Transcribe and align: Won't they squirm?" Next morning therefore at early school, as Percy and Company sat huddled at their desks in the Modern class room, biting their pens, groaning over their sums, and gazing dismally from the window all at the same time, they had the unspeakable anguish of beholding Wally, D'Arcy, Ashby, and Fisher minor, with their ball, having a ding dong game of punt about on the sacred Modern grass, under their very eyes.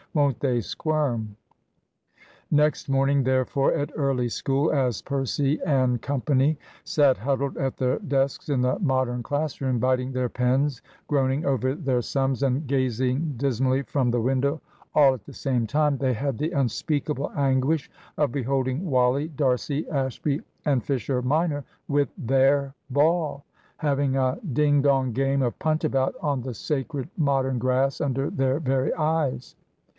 Won't 0.15 0.39
they 0.41 0.59
squirm?" 0.61 1.37
Next 2.49 2.89
morning 2.89 3.23
therefore 3.23 3.73
at 3.75 3.91
early 3.95 4.27
school, 4.27 4.69
as 4.71 5.01
Percy 5.01 5.59
and 5.65 6.01
Company 6.01 6.57
sat 6.83 7.17
huddled 7.17 7.55
at 7.55 7.77
their 7.77 7.99
desks 7.99 8.49
in 8.49 8.61
the 8.61 8.77
Modern 8.79 9.23
class 9.23 9.61
room, 9.61 9.79
biting 9.79 10.11
their 10.11 10.27
pens, 10.27 10.81
groaning 11.07 11.45
over 11.45 11.75
their 11.75 12.01
sums, 12.01 12.41
and 12.43 12.67
gazing 12.67 13.35
dismally 13.37 13.83
from 13.83 14.11
the 14.11 14.19
window 14.19 14.59
all 14.95 15.13
at 15.13 15.23
the 15.23 15.31
same 15.33 15.65
time, 15.67 15.97
they 15.97 16.13
had 16.13 16.39
the 16.39 16.51
unspeakable 16.51 17.31
anguish 17.35 17.89
of 18.17 18.33
beholding 18.33 18.89
Wally, 18.89 19.29
D'Arcy, 19.29 19.87
Ashby, 19.87 20.41
and 20.65 20.83
Fisher 20.83 21.21
minor, 21.21 21.63
with 21.87 22.09
their 22.17 22.73
ball, 22.89 23.45
having 23.77 24.17
a 24.17 24.39
ding 24.51 24.81
dong 24.81 25.13
game 25.13 25.41
of 25.43 25.57
punt 25.59 25.85
about 25.85 26.15
on 26.21 26.41
the 26.41 26.55
sacred 26.55 27.07
Modern 27.15 27.59
grass, 27.59 28.01
under 28.01 28.29
their 28.29 28.59
very 28.59 28.93
eyes. 28.95 29.55